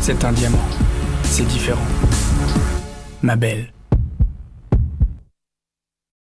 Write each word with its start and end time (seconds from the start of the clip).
C'est 0.00 0.24
un 0.24 0.32
diamant. 0.32 0.58
C'est 1.24 1.46
différent. 1.46 1.84
Ma 3.22 3.36
belle. 3.36 3.70